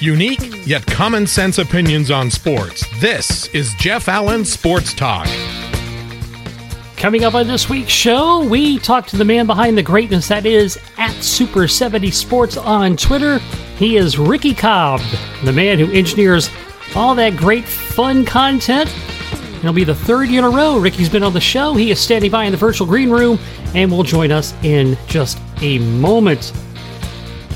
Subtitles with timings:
[0.00, 2.86] Unique yet common sense opinions on sports.
[3.00, 5.28] This is Jeff Allen Sports Talk.
[6.96, 10.46] Coming up on this week's show, we talk to the man behind the greatness that
[10.46, 13.40] is at Super 70 Sports on Twitter.
[13.76, 15.02] He is Ricky Cobb,
[15.44, 16.48] the man who engineers
[16.96, 18.90] all that great fun content.
[19.58, 21.74] It'll be the third year in a row Ricky's been on the show.
[21.74, 23.38] He is standing by in the virtual green room
[23.74, 26.54] and will join us in just a moment.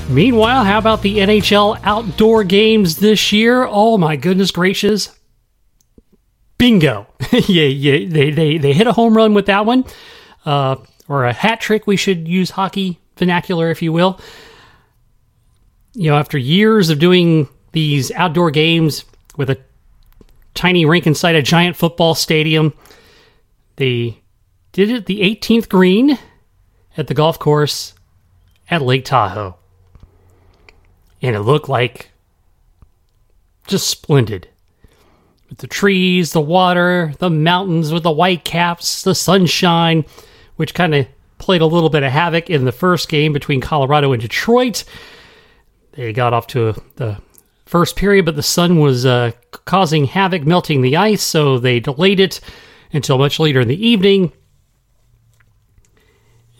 [0.09, 3.65] Meanwhile, how about the NHL outdoor games this year?
[3.67, 5.17] Oh my goodness gracious.
[6.59, 7.07] Bingo.
[7.31, 9.83] yeah, yeah, they, they, they hit a home run with that one.
[10.45, 10.75] Uh,
[11.07, 14.19] or a hat trick, we should use hockey vernacular, if you will.
[15.93, 19.05] You know, after years of doing these outdoor games
[19.37, 19.57] with a
[20.53, 22.73] tiny rink inside a giant football stadium,
[23.77, 24.21] they
[24.71, 26.19] did it the 18th green
[26.95, 27.95] at the golf course
[28.69, 29.57] at Lake Tahoe
[31.21, 32.11] and it looked like
[33.67, 34.47] just splendid.
[35.49, 40.05] With the trees, the water, the mountains with the white caps, the sunshine,
[40.55, 41.07] which kind of
[41.37, 44.83] played a little bit of havoc in the first game between Colorado and Detroit.
[45.91, 47.19] They got off to the
[47.65, 49.31] first period, but the sun was uh,
[49.65, 52.39] causing havoc, melting the ice, so they delayed it
[52.91, 54.31] until much later in the evening.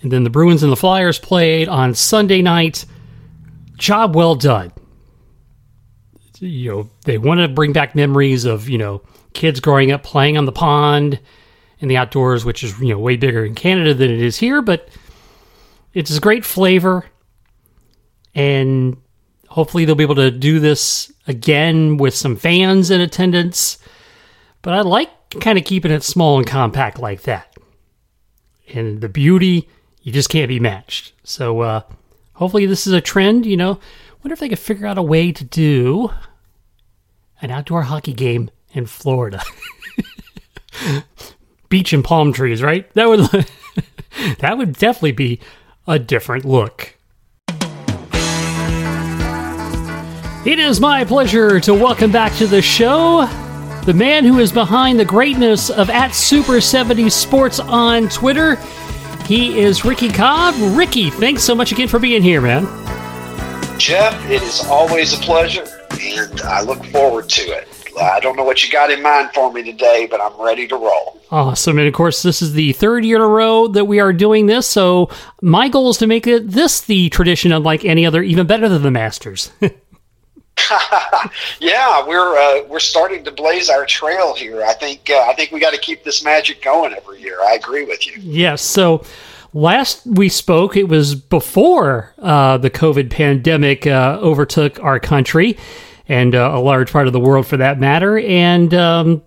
[0.01, 2.85] And then the Bruins and the Flyers played on Sunday night
[3.77, 4.71] job well done.
[6.39, 9.01] You know, they want to bring back memories of, you know,
[9.33, 11.19] kids growing up playing on the pond
[11.79, 14.61] in the outdoors, which is, you know, way bigger in Canada than it is here,
[14.61, 14.89] but
[15.93, 17.05] it's a great flavor.
[18.33, 18.97] And
[19.47, 23.77] hopefully they'll be able to do this again with some fans in attendance.
[24.61, 25.09] But I like
[25.39, 27.55] kind of keeping it small and compact like that.
[28.73, 29.69] And the beauty,
[30.01, 31.13] you just can't be matched.
[31.23, 31.81] So, uh,
[32.35, 33.45] hopefully this is a trend.
[33.45, 33.79] You know,
[34.23, 36.11] wonder if they could figure out a way to do
[37.41, 39.41] an outdoor hockey game in Florida.
[41.69, 42.91] Beach and palm trees, right?
[42.93, 43.19] That would
[44.39, 45.39] that would definitely be
[45.87, 46.95] a different look.
[50.45, 53.27] It is my pleasure to welcome back to the show
[53.85, 58.57] the man who is behind the greatness of at Super 70 Sports on Twitter.
[59.27, 60.53] He is Ricky Cobb.
[60.77, 62.65] Ricky, thanks so much again for being here, man.
[63.79, 65.65] Jeff, it is always a pleasure,
[65.99, 67.67] and I look forward to it.
[67.99, 70.75] I don't know what you got in mind for me today, but I'm ready to
[70.75, 71.19] roll.
[71.31, 71.79] Awesome.
[71.79, 74.45] And of course, this is the third year in a row that we are doing
[74.45, 74.67] this.
[74.67, 75.09] So
[75.41, 78.83] my goal is to make it this the tradition unlike any other, even better than
[78.83, 79.51] the Masters.
[81.59, 84.63] yeah, we're uh, we're starting to blaze our trail here.
[84.63, 87.39] I think uh, I think we got to keep this magic going every year.
[87.41, 88.13] I agree with you.
[88.19, 88.61] Yes.
[88.61, 89.03] So
[89.53, 95.57] last we spoke, it was before uh, the COVID pandemic uh, overtook our country
[96.07, 98.19] and uh, a large part of the world, for that matter.
[98.19, 99.23] And um,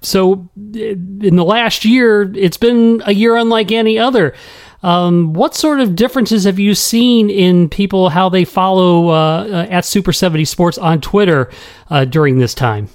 [0.00, 4.34] so, in the last year, it's been a year unlike any other.
[4.82, 9.66] Um, what sort of differences have you seen in people how they follow uh, uh
[9.68, 11.50] at Super 70 Sports on Twitter
[11.90, 12.88] uh, during this time?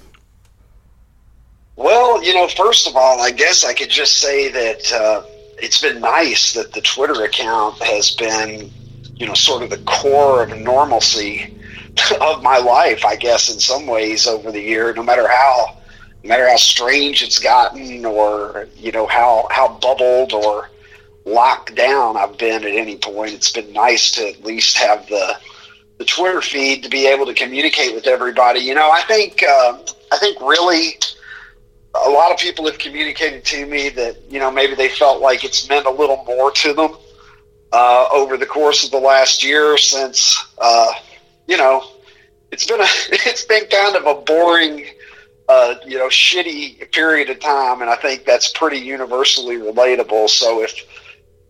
[1.76, 5.22] Well, you know, first of all, I guess I could just say that uh,
[5.58, 8.70] it's been nice that the Twitter account has been,
[9.14, 11.54] you know, sort of the core of normalcy
[12.20, 15.76] of my life, I guess, in some ways over the year, no matter how.
[16.24, 20.70] No matter how strange it's gotten, or you know how how bubbled or
[21.26, 23.34] locked down I've been at any point.
[23.34, 25.36] It's been nice to at least have the
[25.98, 28.60] the Twitter feed to be able to communicate with everybody.
[28.60, 29.78] You know, I think uh,
[30.12, 30.98] I think really
[32.04, 35.44] a lot of people have communicated to me that you know maybe they felt like
[35.44, 36.96] it's meant a little more to them
[37.72, 40.92] uh, over the course of the last year since uh,
[41.46, 41.82] you know
[42.52, 44.86] it's been a it's been kind of a boring
[45.48, 50.62] uh, you know shitty period of time and I think that's pretty universally relatable so
[50.62, 50.74] if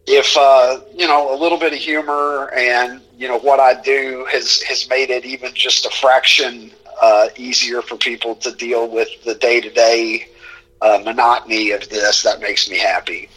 [0.06, 4.26] if uh, you know a little bit of humor and you know what I do
[4.30, 6.70] has has made it even just a fraction
[7.03, 10.28] uh, easier for people to deal with the day to day
[11.06, 13.28] monotony of this, that makes me happy.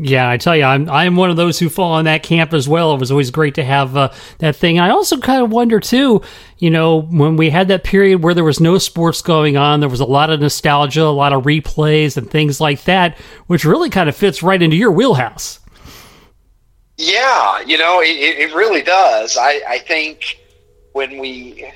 [0.00, 2.68] Yeah, I tell you, I'm I'm one of those who fall on that camp as
[2.68, 2.94] well.
[2.94, 4.78] It was always great to have uh, that thing.
[4.78, 6.22] I also kind of wonder too,
[6.58, 9.88] you know, when we had that period where there was no sports going on, there
[9.88, 13.90] was a lot of nostalgia, a lot of replays and things like that, which really
[13.90, 15.58] kind of fits right into your wheelhouse.
[16.98, 19.36] Yeah, you know, it, it really does.
[19.38, 20.40] I, I think
[20.92, 21.72] when we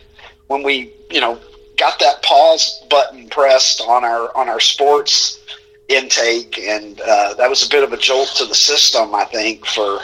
[0.48, 1.38] when we you know
[1.78, 5.40] got that pause button pressed on our on our sports
[5.88, 9.14] intake, and uh, that was a bit of a jolt to the system.
[9.14, 10.00] I think for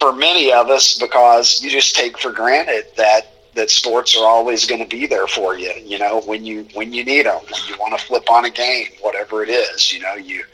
[0.00, 4.66] for many of us because you just take for granted that that sports are always
[4.66, 5.72] going to be there for you.
[5.82, 8.50] You know, when you when you need them, when you want to flip on a
[8.50, 9.92] game, whatever it is.
[9.92, 10.44] You know, you.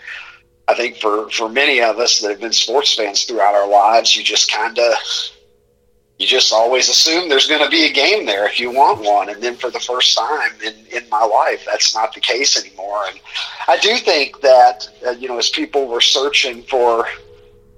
[0.68, 4.16] I think for for many of us that have been sports fans throughout our lives,
[4.16, 4.94] you just kind of
[6.18, 9.28] you just always assume there's going to be a game there if you want one.
[9.28, 13.02] And then for the first time in, in my life, that's not the case anymore.
[13.08, 13.20] And
[13.66, 17.06] I do think that, uh, you know, as people were searching for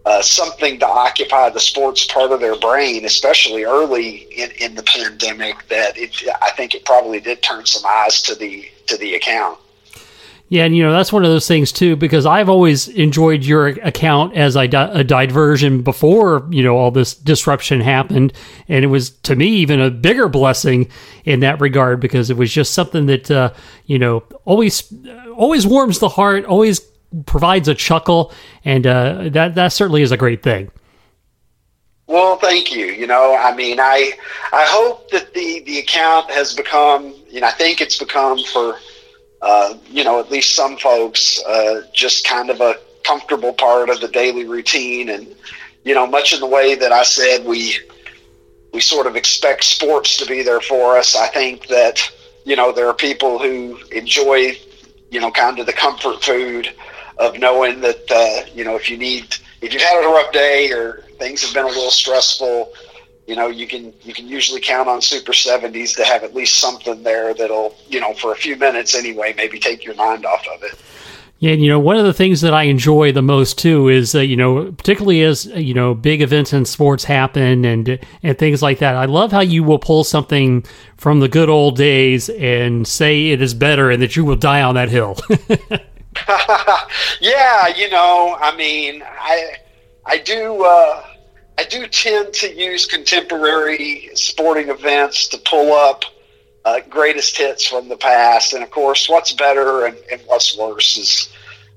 [0.05, 4.83] uh, something to occupy the sports part of their brain, especially early in, in the
[4.83, 9.15] pandemic, that it, I think it probably did turn some eyes to the to the
[9.15, 9.59] account.
[10.55, 13.67] Yeah, and you know that's one of those things too because I've always enjoyed your
[13.67, 18.33] account as a, di- a diversion before you know all this disruption happened,
[18.69, 20.89] and it was to me even a bigger blessing
[21.25, 23.53] in that regard because it was just something that uh,
[23.87, 24.95] you know always
[25.37, 26.79] always warms the heart, always
[27.27, 28.33] provides a chuckle,
[28.65, 30.71] and uh, that that certainly is a great thing.
[32.07, 32.87] Well, thank you.
[32.87, 34.13] You know, I mean, I
[34.53, 38.77] I hope that the the account has become, you know, I think it's become for
[39.45, 44.01] uh, you know, at least some folks, uh, just kind of a comfortable part of
[44.01, 45.11] the daily routine.
[45.11, 45.37] And,
[45.85, 47.77] you know, much in the way that I said, we,
[48.73, 51.15] we sort of expect sports to be there for us.
[51.15, 52.01] I think that,
[52.47, 54.57] you know, there are people who enjoy,
[55.11, 56.75] you know, kind of the comfort food
[57.19, 60.73] of knowing that, uh, you know, if you need, if you've had a rough day
[60.73, 62.73] or things have been a little stressful,
[63.27, 66.59] you know you can you can usually count on super 70s to have at least
[66.59, 70.47] something there that'll you know for a few minutes anyway maybe take your mind off
[70.49, 70.81] of it
[71.45, 74.15] yeah, and you know, one of the things that I enjoy the most too is,
[74.15, 78.63] uh, you know, particularly as you know, big events in sports happen and and things
[78.63, 78.95] like that.
[78.95, 80.65] I love how you will pull something
[80.97, 84.63] from the good old days and say it is better, and that you will die
[84.63, 85.19] on that hill.
[87.21, 89.57] yeah, you know, I mean, I
[90.07, 90.65] I do.
[90.65, 91.05] Uh,
[91.57, 96.05] I do tend to use contemporary sporting events to pull up
[96.65, 98.53] uh, greatest hits from the past.
[98.55, 101.33] And of course, what's better and, and what's worse is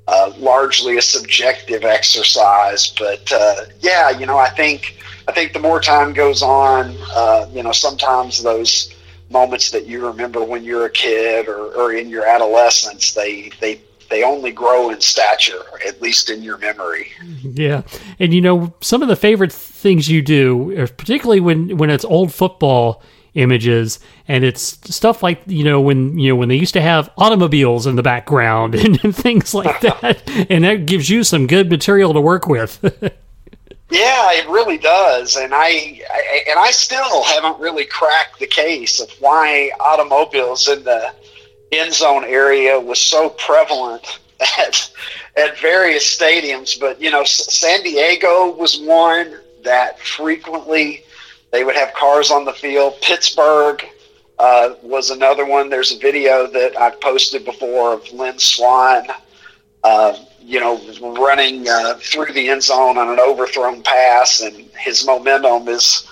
[0.08, 2.94] uh, largely a subjective exercise.
[2.98, 4.98] But uh, yeah, you know, I think
[5.28, 8.96] I think the more time goes on, uh, you know, sometimes those
[9.30, 13.82] moments that you remember when you're a kid or, or in your adolescence, they they
[14.10, 17.12] they only grow in stature, at least in your memory.
[17.42, 17.84] Yeah,
[18.20, 22.06] and you know some of the favorite things you do, uh, particularly when when it's
[22.06, 23.04] old football
[23.38, 27.10] images and it's stuff like you know when you know when they used to have
[27.18, 31.70] automobiles in the background and, and things like that and that gives you some good
[31.70, 32.84] material to work with.
[33.90, 35.38] Yeah it really does.
[35.38, 40.84] And I, I, and i still haven't really cracked the case of why automobiles in
[40.84, 41.14] the
[41.72, 44.20] end zone area was so prevalent
[44.60, 44.92] at
[45.36, 46.80] at various stadiums.
[46.80, 51.04] But you know, San Diego was one that frequently
[51.52, 52.96] they would have cars on the field.
[53.02, 53.84] Pittsburgh
[54.40, 55.70] uh, was another one.
[55.70, 59.08] There's a video that I've posted before of Lynn Swann.
[59.84, 60.80] Uh, you know,
[61.20, 66.10] running uh, through the end zone on an overthrown pass, and his momentum is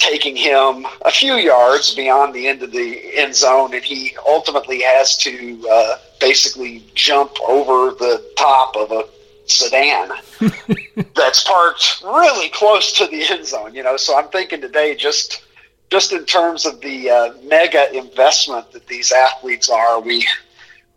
[0.00, 4.80] taking him a few yards beyond the end of the end zone, and he ultimately
[4.82, 9.04] has to uh, basically jump over the top of a
[9.46, 10.10] sedan
[11.14, 13.74] that's parked really close to the end zone.
[13.74, 15.42] You know, so I'm thinking today just
[15.90, 20.26] just in terms of the uh, mega investment that these athletes are, we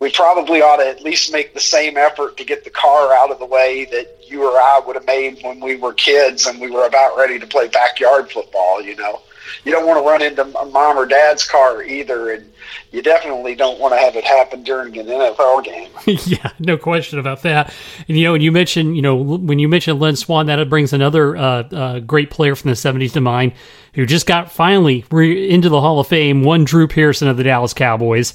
[0.04, 3.30] we probably ought to at least make the same effort to get the car out
[3.30, 6.60] of the way that you or I would have made when we were kids and
[6.60, 8.82] we were about ready to play backyard football.
[8.82, 9.22] You know,
[9.64, 12.50] you don't want to run into mom or dad's car either, and
[12.92, 15.90] you definitely don't want to have it happen during an NFL game.
[16.26, 17.72] yeah, no question about that.
[18.08, 20.92] And you know, and you mentioned, you know, when you mentioned Lynn Swann, that brings
[20.92, 23.52] another uh, uh, great player from the '70s to mind,
[23.94, 26.42] who just got finally re- into the Hall of Fame.
[26.42, 28.34] One Drew Pearson of the Dallas Cowboys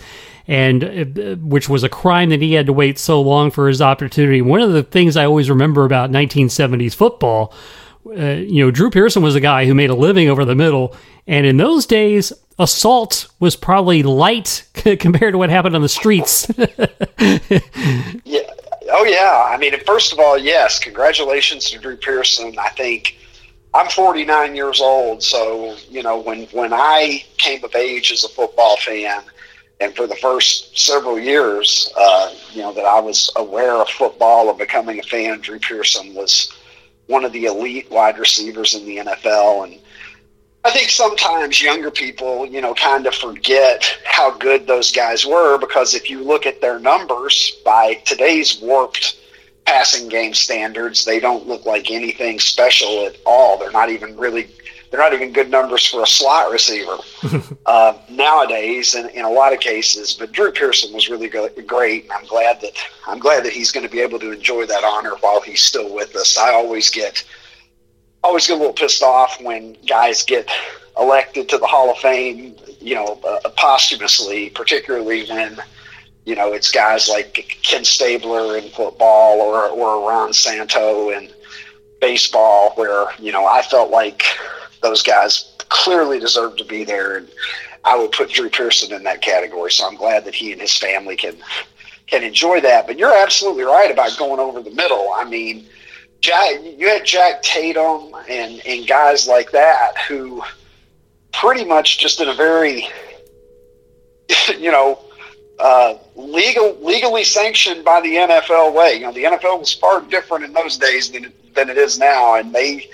[0.49, 3.83] and uh, which was a crime that he had to wait so long for his
[3.83, 4.41] opportunity.
[4.41, 7.53] One of the things I always remember about 1970s football,
[8.05, 10.95] uh, you know, Drew Pearson was a guy who made a living over the middle,
[11.27, 14.65] and in those days, assault was probably light
[14.99, 16.49] compared to what happened on the streets.
[18.25, 18.41] yeah.
[18.91, 19.43] Oh yeah.
[19.47, 22.57] I mean, first of all, yes, congratulations to Drew Pearson.
[22.57, 23.15] I think.
[23.71, 28.29] I'm 49 years old, so you know when when I came of age as a
[28.29, 29.21] football fan,
[29.79, 34.49] and for the first several years, uh, you know, that I was aware of football
[34.49, 36.51] and becoming a fan, Drew Pearson was
[37.09, 39.63] one of the elite wide receivers in the NFL.
[39.65, 39.79] And
[40.63, 45.57] I think sometimes younger people, you know, kind of forget how good those guys were
[45.57, 49.19] because if you look at their numbers by today's warped
[49.65, 53.57] passing game standards, they don't look like anything special at all.
[53.57, 54.47] They're not even really
[54.89, 56.97] they're not even good numbers for a slot receiver
[57.65, 60.13] uh, nowadays, in, in a lot of cases.
[60.13, 62.73] But Drew Pearson was really go- great, and I'm glad that
[63.07, 65.93] I'm glad that he's going to be able to enjoy that honor while he's still
[65.93, 66.37] with us.
[66.37, 67.23] I always get
[68.23, 70.49] always get a little pissed off when guys get
[70.99, 75.57] elected to the Hall of Fame, you know, uh, posthumously, particularly when
[76.25, 81.29] you know it's guys like Ken Stabler in football or or Ron Santo in
[82.01, 84.23] baseball, where you know I felt like
[84.81, 87.29] those guys clearly deserve to be there, and
[87.83, 89.71] I would put Drew Pearson in that category.
[89.71, 91.37] So I'm glad that he and his family can
[92.07, 92.87] can enjoy that.
[92.87, 95.11] But you're absolutely right about going over the middle.
[95.15, 95.65] I mean,
[96.21, 100.41] Jack, you had Jack Tatum and and guys like that who
[101.31, 102.87] pretty much just in a very
[104.57, 104.99] you know
[105.59, 108.95] uh, legal legally sanctioned by the NFL way.
[108.95, 112.35] You know, the NFL was far different in those days than than it is now,
[112.35, 112.89] and they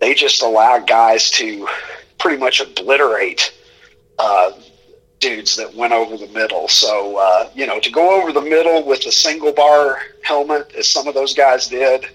[0.00, 1.68] they just allow guys to
[2.18, 3.52] pretty much obliterate
[4.18, 4.52] uh,
[5.20, 6.68] dudes that went over the middle.
[6.68, 10.88] So uh, you know, to go over the middle with a single bar helmet, as
[10.88, 12.06] some of those guys did.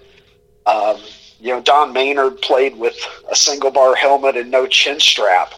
[0.66, 0.98] Um,
[1.38, 2.96] you know, Don Maynard played with
[3.30, 5.52] a single bar helmet and no chin strap.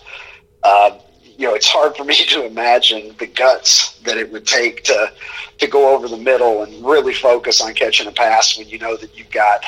[0.63, 4.85] Uh, you know, it's hard for me to imagine the guts that it would take
[4.85, 5.13] to
[5.59, 8.97] to go over the middle and really focus on catching a pass when you know
[8.97, 9.65] that you've got,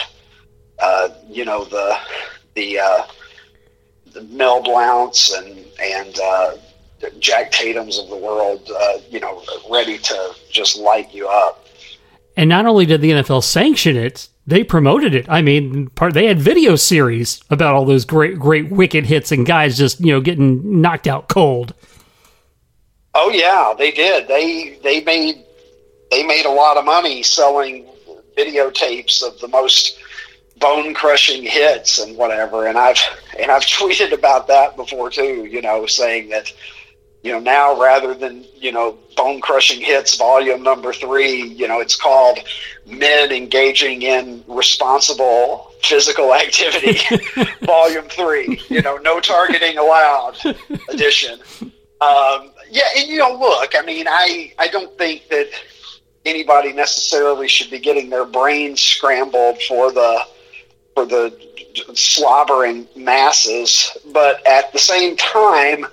[0.79, 1.99] uh, you know, the
[2.55, 3.07] the uh,
[4.13, 6.57] the Mel Blounts and and uh,
[7.19, 11.67] Jack Tatum's of the world, uh, you know, ready to just light you up.
[12.37, 15.27] And not only did the NFL sanction it, they promoted it.
[15.29, 19.47] I mean, part they had video series about all those great, great wicked hits and
[19.47, 21.75] guys just you know getting knocked out cold.
[23.15, 24.29] Oh yeah, they did.
[24.29, 25.45] They they made
[26.11, 27.87] they made a lot of money selling
[28.37, 29.99] videotapes of the most
[30.61, 32.67] bone crushing hits and whatever.
[32.67, 33.01] And I've
[33.39, 35.47] and I've tweeted about that before too.
[35.47, 36.53] You know, saying that
[37.23, 41.81] you know now rather than you know bone crushing hits volume number three, you know
[41.81, 42.39] it's called
[42.87, 46.99] men engaging in responsible physical activity
[47.63, 48.61] volume three.
[48.69, 50.39] You know, no targeting allowed
[50.89, 51.41] edition.
[52.01, 55.51] Um, yeah, and you know, look, I mean, I I don't think that
[56.25, 60.23] anybody necessarily should be getting their brains scrambled for the
[60.95, 61.37] for the
[61.95, 65.87] slobbering masses, but at the same time,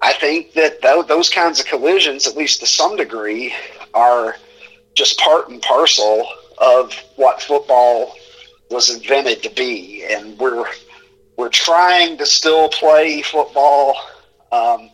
[0.00, 3.54] I think that th- those kinds of collisions, at least to some degree,
[3.94, 4.36] are
[4.94, 6.26] just part and parcel
[6.58, 8.14] of what football
[8.70, 10.66] was invented to be, and we're
[11.36, 13.96] we're trying to still play football.
[14.50, 14.90] Um,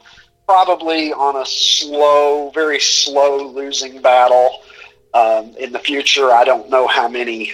[0.47, 4.63] probably on a slow, very slow losing battle.
[5.15, 7.53] Um, in the future, I don't know how many.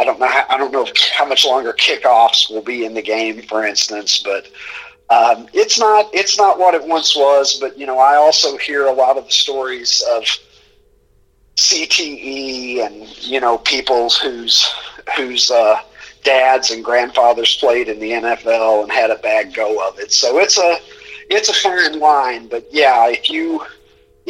[0.00, 0.26] I don't know.
[0.26, 4.22] How, I don't know how much longer kickoffs will be in the game, for instance.
[4.22, 4.46] But
[5.10, 6.08] um, it's not.
[6.14, 7.58] It's not what it once was.
[7.60, 10.24] But you know, I also hear a lot of the stories of
[11.56, 14.66] CTE and you know people whose
[15.18, 15.80] whose uh,
[16.24, 20.12] dads and grandfathers played in the NFL and had a bad go of it.
[20.12, 20.78] So it's a
[21.28, 23.62] it's a fine line, but yeah, if you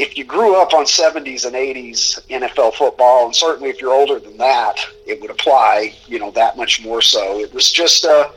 [0.01, 4.19] if you grew up on 70s and 80s NFL football, and certainly if you're older
[4.19, 4.77] than that,
[5.07, 7.39] it would apply, you know, that much more so.
[7.39, 8.31] It was just uh,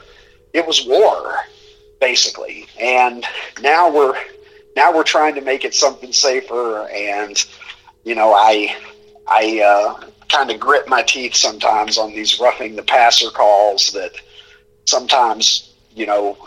[0.51, 1.37] it was war,
[2.01, 3.25] basically, and
[3.61, 4.13] now we're
[4.75, 7.43] now we're trying to make it something safer, and
[8.03, 8.75] you know, I
[9.27, 14.11] I uh, kind of grit my teeth sometimes on these roughing the passer calls that
[14.83, 16.37] sometimes you know,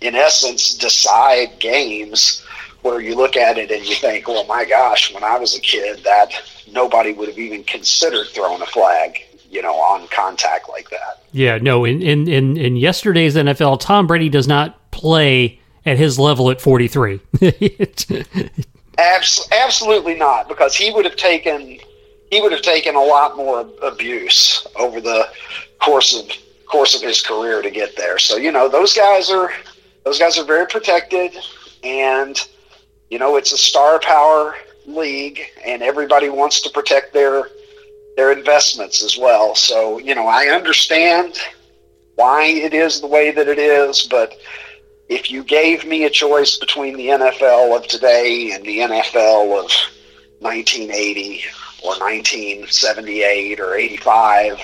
[0.00, 2.42] in essence, decide games
[2.82, 5.60] where you look at it and you think, well, my gosh, when I was a
[5.60, 6.32] kid, that
[6.70, 9.18] nobody would have even considered throwing a flag,
[9.50, 11.22] you know, on contact like that.
[11.32, 16.18] Yeah, no, in, in, in, in yesterday's NFL, Tom Brady does not play at his
[16.18, 17.20] level at 43.
[18.98, 21.78] Abs- absolutely not, because he would have taken
[22.30, 25.28] he would have taken a lot more abuse over the
[25.80, 26.30] course of
[26.66, 28.18] course of his career to get there.
[28.18, 29.52] So you know those guys are
[30.04, 31.36] those guys are very protected,
[31.84, 32.38] and
[33.12, 37.50] you know it's a star power league, and everybody wants to protect their
[38.16, 39.54] their investments as well.
[39.54, 41.38] So you know I understand
[42.14, 44.34] why it is the way that it is, but
[45.10, 49.70] if you gave me a choice between the NFL of today and the NFL of
[50.40, 51.44] 1980
[51.84, 54.58] or 1978 or 85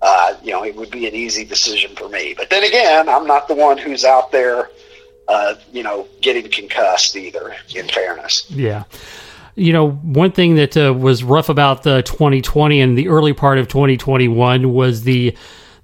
[0.00, 2.34] uh, you know, it would be an easy decision for me.
[2.36, 4.70] But then again, I'm not the one who's out there,
[5.28, 7.54] uh, you know, getting concussed either.
[7.74, 8.84] In fairness, yeah.
[9.54, 13.58] You know, one thing that uh, was rough about the 2020 and the early part
[13.58, 15.36] of 2021 was the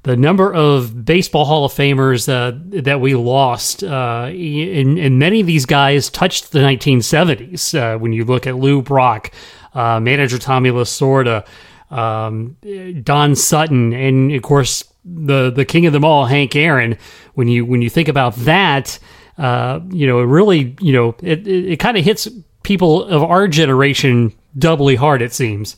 [0.04, 5.40] the number of baseball Hall of Famers uh, that we lost, uh, and, and, many
[5.40, 7.74] of these guys touched the 1970s.
[7.74, 9.32] Uh, when you look at Lou Brock,
[9.72, 11.46] uh, manager Tommy Lasorda,
[11.90, 12.56] um,
[13.02, 16.98] Don Sutton, and of course the the king of them all, Hank Aaron.
[17.32, 18.98] When you when you think about that,
[19.38, 22.28] uh, you know, it really, you know, it it, it kind of hits
[22.62, 25.22] people of our generation doubly hard.
[25.22, 25.76] It seems.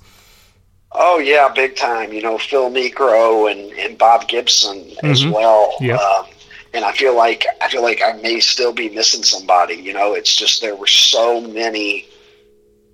[0.92, 2.12] Oh yeah, big time.
[2.12, 5.06] You know, Phil Niekro and, and Bob Gibson mm-hmm.
[5.06, 5.74] as well.
[5.80, 5.96] Yeah.
[5.96, 6.26] Um,
[6.72, 9.74] and I feel like I feel like I may still be missing somebody.
[9.74, 12.06] You know, it's just there were so many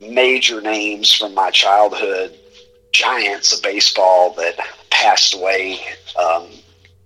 [0.00, 2.36] major names from my childhood,
[2.92, 4.58] giants of baseball that
[4.90, 5.80] passed away
[6.16, 6.46] um,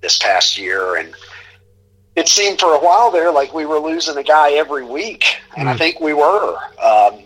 [0.03, 1.15] this past year, and
[2.17, 5.69] it seemed for a while there like we were losing a guy every week, and
[5.69, 5.73] mm.
[5.73, 7.23] I think we were, um,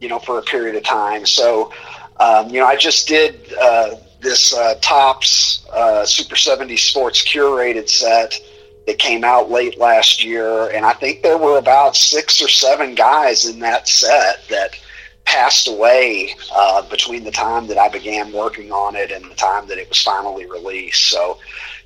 [0.00, 1.26] you know, for a period of time.
[1.26, 1.72] So
[2.20, 7.88] um, you know, I just did uh, this uh, Topps uh, Super 70 Sports curated
[7.88, 8.38] set
[8.86, 12.94] that came out late last year, and I think there were about six or seven
[12.94, 14.78] guys in that set that
[15.24, 19.66] passed away uh, between the time that I began working on it and the time
[19.68, 21.04] that it was finally released.
[21.04, 21.38] So,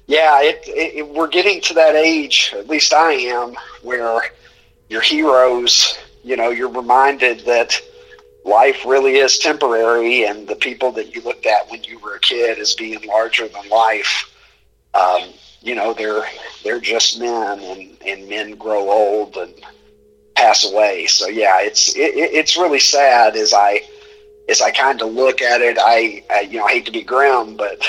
[0.06, 4.20] yeah, it, it, we're getting to that age, at least I am, where
[4.88, 7.80] your heroes, you know, you're reminded that
[8.44, 12.20] life really is temporary, and the people that you looked at when you were a
[12.20, 14.30] kid as being larger than life,
[14.92, 15.30] um,
[15.62, 16.24] you know, they're
[16.62, 19.54] they're just men, and, and men grow old and
[20.36, 21.06] pass away.
[21.06, 23.82] So yeah, it's it, it's really sad as I
[24.50, 25.78] as I kind of look at it.
[25.80, 27.82] I, I you know I hate to be grim, but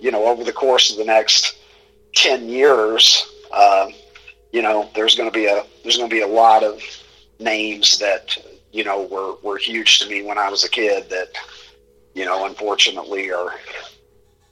[0.00, 1.56] you know over the course of the next
[2.14, 3.88] ten years, uh,
[4.52, 6.80] you know there's going to be a there's going to be a lot of
[7.38, 8.36] names that
[8.72, 11.28] you know, were, were huge to me when I was a kid that,
[12.14, 13.54] you know, unfortunately are,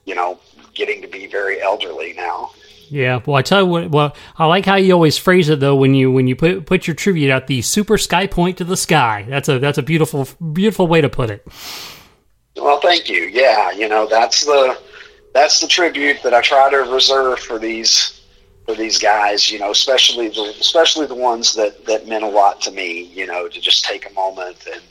[0.04, 0.38] you know,
[0.74, 2.52] getting to be very elderly now.
[2.90, 3.90] Yeah, well, I tell you what.
[3.90, 6.88] Well, I like how you always phrase it though when you when you put put
[6.88, 9.24] your tribute out the super sky point to the sky.
[9.28, 11.46] That's a that's a beautiful beautiful way to put it.
[12.56, 13.30] Well, thank you.
[13.32, 14.76] Yeah, you know that's the
[15.32, 18.20] that's the tribute that I try to reserve for these
[18.66, 22.60] for these guys, you know, especially the especially the ones that that meant a lot
[22.62, 24.82] to me, you know, to just take a moment and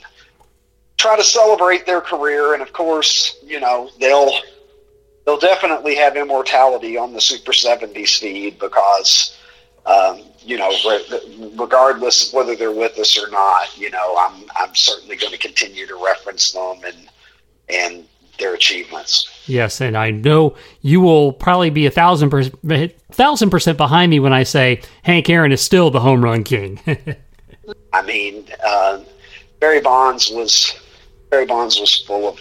[0.96, 2.52] try to celebrate their career.
[2.54, 4.32] And of course, you know, they'll
[5.24, 9.36] they'll definitely have immortality on the Super 70s feed because
[9.86, 10.70] um, you know,
[11.56, 15.38] regardless of whether they're with us or not, you know, I'm I'm certainly going to
[15.38, 17.08] continue to reference them and
[17.68, 18.04] and
[18.40, 19.28] their achievements.
[19.46, 24.20] Yes, and I know you will probably be a thousand percent, thousand percent behind me
[24.20, 26.80] when I say Hank Aaron is still the home run king.
[27.92, 29.00] I mean, uh,
[29.60, 30.74] Barry Bonds was
[31.30, 32.40] Barry Bonds was full of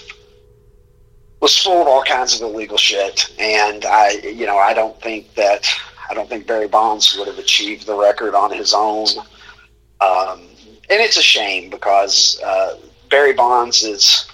[1.42, 5.34] was full of all kinds of illegal shit, and I, you know, I don't think
[5.36, 5.68] that
[6.10, 9.08] I don't think Barry Bonds would have achieved the record on his own.
[10.02, 10.42] Um,
[10.90, 12.78] and it's a shame because uh,
[13.10, 14.29] Barry Bonds is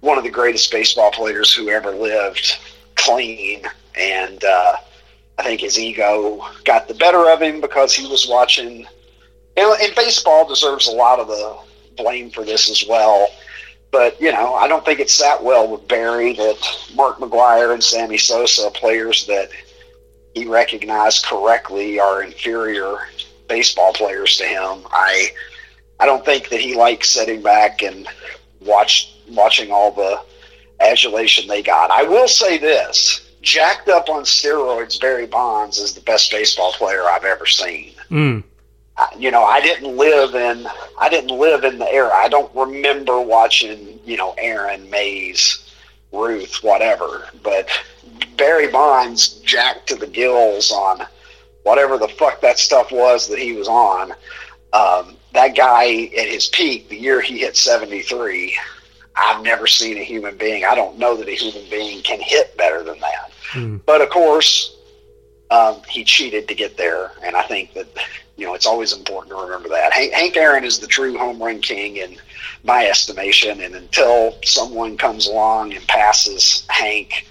[0.00, 2.58] one of the greatest baseball players who ever lived,
[2.94, 3.62] clean,
[3.96, 4.76] and uh,
[5.38, 8.86] I think his ego got the better of him because he was watching.
[9.56, 11.58] And, and baseball deserves a lot of the
[11.96, 13.28] blame for this as well.
[13.90, 16.58] But you know, I don't think it sat well with Barry that
[16.94, 19.50] Mark McGwire and Sammy Sosa, players that
[20.34, 22.98] he recognized correctly, are inferior
[23.48, 24.86] baseball players to him.
[24.90, 25.30] I
[26.00, 28.06] I don't think that he likes sitting back and
[28.60, 30.20] watch watching all the
[30.80, 31.90] adulation they got.
[31.90, 37.04] I will say this: jacked up on steroids, Barry Bonds is the best baseball player
[37.04, 37.92] I've ever seen.
[38.10, 38.42] Mm.
[39.18, 40.66] you know, I didn't live in
[40.98, 42.12] I didn't live in the era.
[42.14, 45.72] I don't remember watching you know Aaron Mays,
[46.12, 47.28] Ruth, whatever.
[47.42, 47.68] But
[48.36, 51.06] Barry Bonds jacked to the gills on
[51.62, 54.12] whatever the fuck that stuff was that he was on.
[54.72, 58.56] Um, that guy at his peak, the year he hit 73,
[59.18, 60.64] I've never seen a human being.
[60.64, 63.32] I don't know that a human being can hit better than that.
[63.52, 63.80] Mm.
[63.84, 64.76] But of course,
[65.50, 67.86] um, he cheated to get there, and I think that
[68.36, 69.92] you know it's always important to remember that.
[69.92, 72.16] Hank, Hank Aaron is the true home run king in
[72.64, 77.26] my estimation, and until someone comes along and passes Hank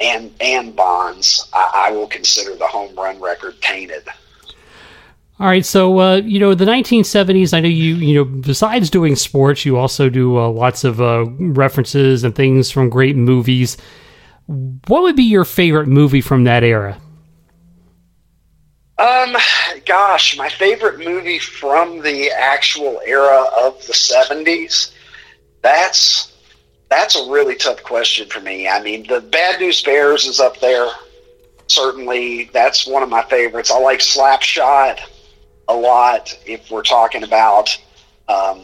[0.00, 4.04] and and Bonds, I, I will consider the home run record tainted.
[5.40, 7.54] All right, so uh, you know the 1970s.
[7.54, 11.24] I know you you know besides doing sports, you also do uh, lots of uh,
[11.38, 13.78] references and things from great movies.
[14.44, 17.00] What would be your favorite movie from that era?
[18.98, 19.34] Um,
[19.86, 24.92] gosh, my favorite movie from the actual era of the 70s.
[25.62, 26.36] That's
[26.90, 28.68] that's a really tough question for me.
[28.68, 30.90] I mean, the Bad News Bears is up there
[31.68, 33.70] certainly that's one of my favorites.
[33.70, 34.98] I like Slapshot
[35.68, 37.76] a lot if we're talking about
[38.28, 38.62] um,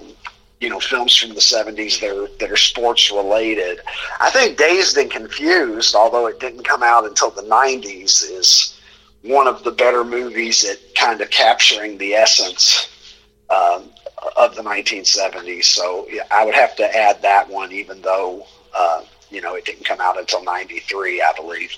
[0.61, 3.81] you know films from the 70s that are, that are sports related.
[4.21, 8.81] I think Dazed and Confused, although it didn't come out until the 90s, is
[9.23, 12.89] one of the better movies at kind of capturing the essence
[13.51, 13.91] um,
[14.37, 15.65] of the 1970s.
[15.65, 19.85] So I would have to add that one, even though uh, you know it didn't
[19.85, 21.77] come out until '93, I believe.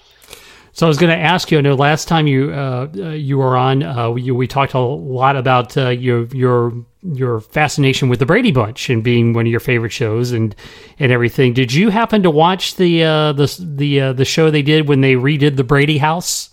[0.79, 1.59] So I was going to ask you.
[1.59, 4.79] I know last time you uh, uh, you were on, uh, we, we talked a
[4.79, 9.51] lot about uh, your your your fascination with the Brady Bunch and being one of
[9.51, 10.55] your favorite shows and
[11.01, 11.53] and everything.
[11.53, 15.01] Did you happen to watch the uh, the the uh, the show they did when
[15.01, 16.51] they redid the Brady House?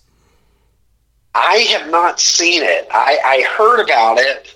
[1.36, 2.88] I have not seen it.
[2.90, 4.56] I, I heard about it,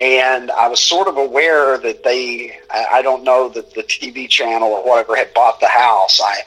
[0.00, 2.58] and I was sort of aware that they.
[2.70, 6.22] I, I don't know that the TV channel or whatever had bought the house.
[6.22, 6.40] I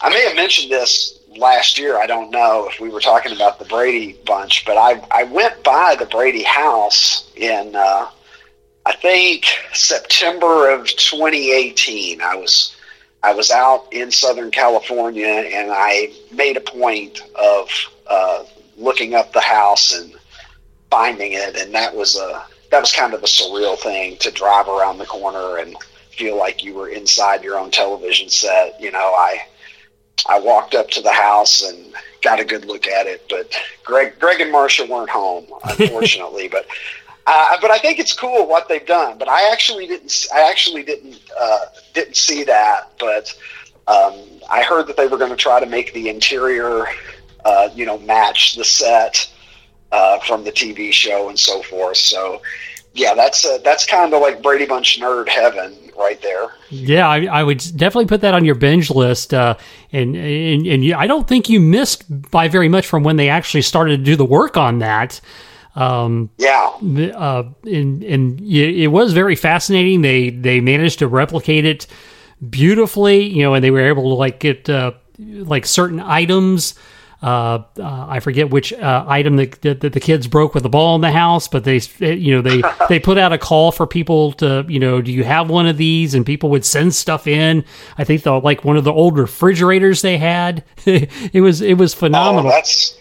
[0.00, 1.98] I may have mentioned this last year.
[1.98, 5.62] I don't know if we were talking about the Brady bunch, but I I went
[5.62, 8.08] by the Brady house in uh,
[8.84, 12.20] I think September of 2018.
[12.20, 12.76] I was
[13.22, 17.68] I was out in Southern California and I made a point of
[18.08, 18.44] uh,
[18.76, 20.14] looking up the house and
[20.90, 24.66] finding it, and that was a that was kind of a surreal thing to drive
[24.68, 25.76] around the corner and
[26.10, 28.80] feel like you were inside your own television set.
[28.80, 29.46] You know, I
[30.28, 33.54] I walked up to the house and got a good look at it, but
[33.84, 36.48] Greg, Greg and Marcia weren't home, unfortunately.
[36.48, 36.66] but
[37.26, 39.16] uh, but I think it's cool what they've done.
[39.18, 40.26] But I actually didn't.
[40.34, 42.90] I actually didn't uh, didn't see that.
[42.98, 43.32] But
[43.86, 44.14] um,
[44.50, 46.86] I heard that they were going to try to make the interior,
[47.44, 49.32] uh, you know, match the set
[49.92, 51.98] uh, from the TV show and so forth.
[51.98, 52.42] So
[52.94, 56.48] yeah, that's uh, that's kind of like Brady Bunch nerd heaven right there.
[56.68, 59.32] Yeah, I, I, would definitely put that on your binge list.
[59.32, 59.56] Uh,
[59.92, 63.28] and and, and you, I don't think you missed by very much from when they
[63.28, 65.20] actually started to do the work on that.
[65.74, 66.70] Um, yeah,
[67.14, 70.02] uh, and and it was very fascinating.
[70.02, 71.86] They they managed to replicate it
[72.50, 76.74] beautifully, you know, and they were able to like get uh, like certain items
[77.22, 80.96] uh, uh, I forget which uh, item that, that, the kids broke with the ball
[80.96, 84.32] in the house, but they, you know, they they put out a call for people
[84.34, 86.14] to, you know, do you have one of these?
[86.14, 87.64] And people would send stuff in.
[87.96, 90.64] I think the like one of the old refrigerators they had.
[90.84, 92.50] it was it was phenomenal.
[92.50, 92.98] Oh, that's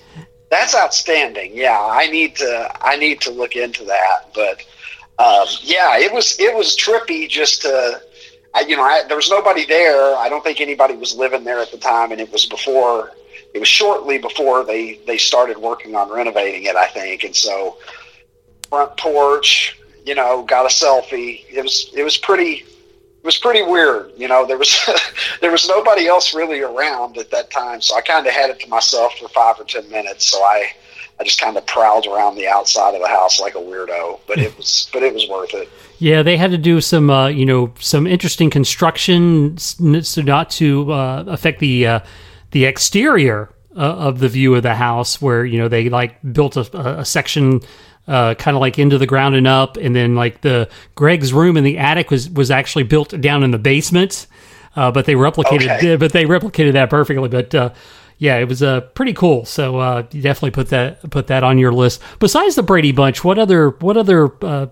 [0.52, 1.52] that's outstanding.
[1.56, 4.30] Yeah, I need to I need to look into that.
[4.36, 4.64] But
[5.18, 8.02] um, yeah, it was it was trippy just to.
[8.54, 10.14] I, you know, I, there was nobody there.
[10.18, 13.14] I don't think anybody was living there at the time, and it was before
[13.54, 17.24] it was shortly before they they started working on renovating it, I think.
[17.24, 17.78] And so
[18.70, 21.44] front porch, you know, got a selfie.
[21.52, 22.66] It was it was pretty
[23.22, 24.12] it was pretty weird.
[24.18, 24.80] You know, there was
[25.42, 28.60] there was nobody else really around at that time, so I kind of had it
[28.62, 30.28] to myself for five or ten minutes.
[30.28, 30.72] So I
[31.20, 34.40] I just kind of prowled around the outside of the house like a weirdo, but
[34.40, 35.70] it was but it was worth it.
[36.00, 40.94] Yeah, they had to do some uh, you know some interesting construction so not to
[40.94, 41.86] uh, affect the.
[41.86, 42.00] Uh,
[42.52, 46.58] the exterior uh, of the view of the house, where you know they like built
[46.58, 47.62] a, a section
[48.08, 51.58] uh, kind of like into the ground and up, and then like the Greg's room
[51.58, 54.28] in the attic was was actually built down in the basement.
[54.76, 55.96] Uh, but they replicated, okay.
[55.98, 57.28] but they replicated that perfectly.
[57.28, 57.74] But uh,
[58.18, 59.46] yeah, it was uh, pretty cool.
[59.46, 62.02] So uh, you definitely put that put that on your list.
[62.20, 64.68] Besides the Brady Bunch, what other what other uh,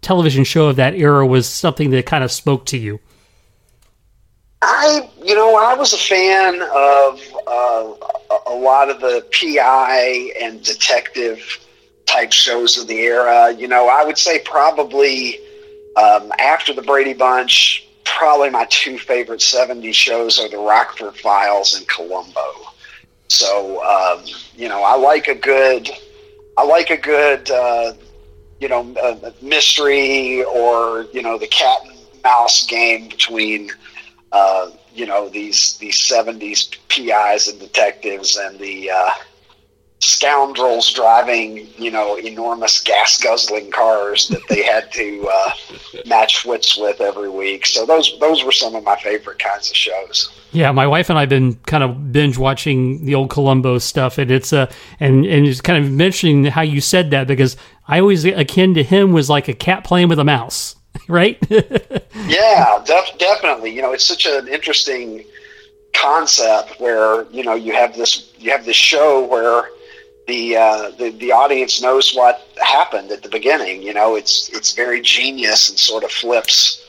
[0.00, 3.00] television show of that era was something that kind of spoke to you?
[4.64, 7.92] I, you know, I was a fan of uh,
[8.46, 11.40] a lot of the PI and detective
[12.06, 13.52] type shows of the era.
[13.52, 15.38] You know, I would say probably
[15.96, 21.74] um, after the Brady Bunch, probably my two favorite 70s shows are the Rockford Files
[21.74, 22.52] and Columbo.
[23.28, 24.24] So, um,
[24.56, 25.90] you know, I like a good,
[26.56, 27.92] I like a good, uh,
[28.60, 28.94] you know,
[29.42, 33.70] mystery or, you know, the cat and mouse game between
[34.34, 39.10] uh, you know these these 70s PIs and detectives and the uh,
[40.00, 45.50] scoundrels driving you know enormous gas guzzling cars that they had to uh,
[46.06, 47.64] match wits with every week.
[47.64, 50.30] So those those were some of my favorite kinds of shows.
[50.50, 54.30] Yeah, my wife and I've been kind of binge watching the old Columbo stuff, and
[54.32, 58.24] it's uh and and it's kind of mentioning how you said that because I always
[58.24, 60.74] akin to him was like a cat playing with a mouse.
[61.08, 61.38] Right?
[61.50, 63.70] yeah, def- definitely.
[63.70, 65.24] You know, it's such an interesting
[65.92, 69.68] concept where you know you have this you have this show where
[70.26, 73.82] the uh, the the audience knows what happened at the beginning.
[73.82, 76.80] You know, it's it's very genius and sort of flips.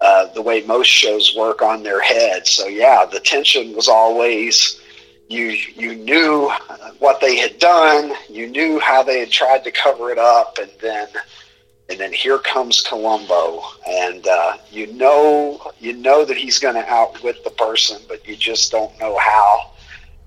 [0.00, 2.44] Uh, the way most shows work on their head.
[2.44, 4.80] So yeah, the tension was always,
[5.28, 6.50] you you knew
[6.98, 10.70] what they had done, you knew how they had tried to cover it up, and
[10.80, 11.06] then
[11.88, 16.88] and then here comes Columbo, and uh, you know you know that he's going to
[16.88, 19.72] outwit the person, but you just don't know how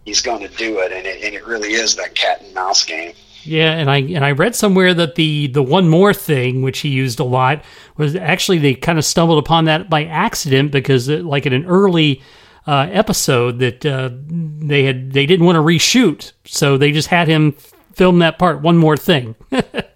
[0.05, 2.83] he's going to do it, and it, and it really is that cat and mouse
[2.83, 3.13] game.
[3.43, 6.89] Yeah, and I and I read somewhere that the the one more thing which he
[6.89, 7.63] used a lot
[7.95, 11.53] was actually they kind of stumbled upon that by accident because it, uh, like in
[11.53, 12.23] an early
[12.67, 17.27] uh, episode that uh, they had they didn't want to reshoot, so they just had
[17.27, 17.51] him
[17.93, 18.61] film that part.
[18.61, 19.35] One more thing.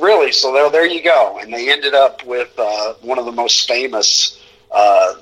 [0.00, 3.32] really, so there there you go, and they ended up with uh, one of the
[3.32, 5.14] most famous uh,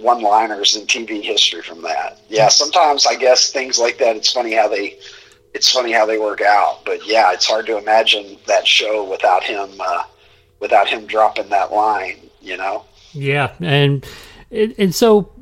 [0.00, 2.20] one-liners in TV history from that.
[2.28, 4.16] Yeah, sometimes I guess things like that.
[4.16, 4.98] It's funny how they
[5.54, 6.84] it's funny how they work out.
[6.84, 10.04] But yeah, it's hard to imagine that show without him uh,
[10.60, 12.30] without him dropping that line.
[12.40, 12.84] You know.
[13.12, 14.06] Yeah, and
[14.50, 15.32] and so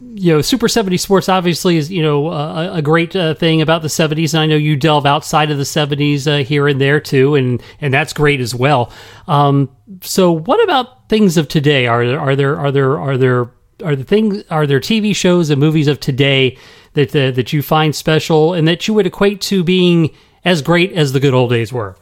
[0.00, 3.82] you know, Super 70 Sports obviously is, you know, uh, a great uh, thing about
[3.82, 4.34] the 70s.
[4.34, 7.62] And I know you delve outside of the 70s uh, here and there too, and,
[7.80, 8.92] and that's great as well.
[9.28, 9.70] Um,
[10.02, 11.86] so what about things of today?
[11.86, 13.50] Are there, are there, are there, are there,
[13.84, 16.58] are the things, are there TV shows and movies of today
[16.94, 20.10] that uh, that you find special and that you would equate to being
[20.44, 21.96] as great as the good old days were?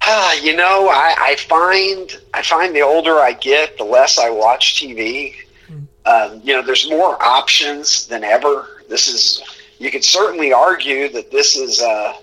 [0.00, 4.30] Uh, you know, I, I find I find the older I get, the less I
[4.30, 5.34] watch TV.
[6.08, 8.82] Um, you know, there's more options than ever.
[8.88, 9.42] This is
[9.78, 12.14] you could certainly argue that this is, uh,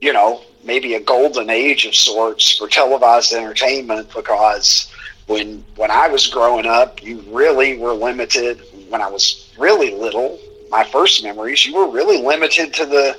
[0.00, 4.90] you know, maybe a golden age of sorts for televised entertainment because
[5.26, 8.62] when when I was growing up, you really were limited.
[8.88, 10.38] When I was really little,
[10.70, 13.18] my first memories, you were really limited to the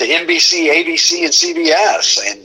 [0.00, 2.40] the NBC, ABC, and CBS, and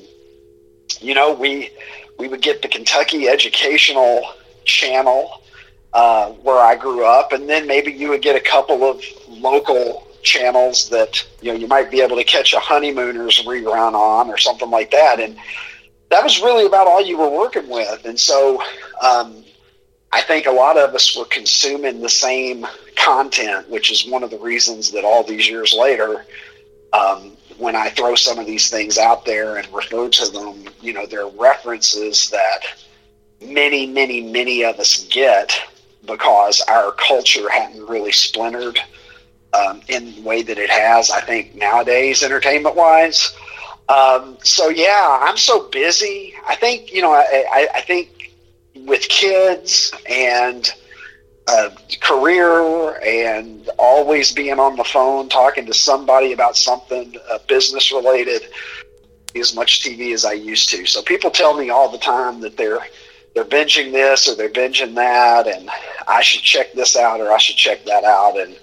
[1.02, 1.72] you know we
[2.20, 4.24] we would get the Kentucky Educational
[4.66, 5.43] Channel
[5.94, 10.08] uh, where I grew up, and then maybe you would get a couple of local
[10.24, 14.38] channels that you know you might be able to catch a honeymooners rerun on or
[14.38, 15.38] something like that, and
[16.10, 18.62] that was really about all you were working with, and so.
[19.02, 19.44] Um,
[20.16, 24.30] I think a lot of us were consuming the same content, which is one of
[24.30, 26.28] the reasons that all these years later,
[26.94, 30.94] um, when I throw some of these things out there and refer to them, you
[30.94, 32.60] know, they're references that
[33.42, 35.52] many, many, many of us get
[36.06, 38.80] because our culture hadn't really splintered
[39.54, 43.36] um, in the way that it has, I think, nowadays, entertainment wise.
[43.90, 46.34] Um, so, yeah, I'm so busy.
[46.48, 48.32] I think, you know, I, I, think
[48.76, 50.74] with kids and
[51.50, 57.92] a career and always being on the phone talking to somebody about something uh, business
[57.92, 58.44] related
[59.36, 60.86] as much TV as I used to.
[60.86, 62.80] So people tell me all the time that they're
[63.34, 65.70] they're binging this or they're binging that, and
[66.08, 68.38] I should check this out or I should check that out.
[68.38, 68.54] And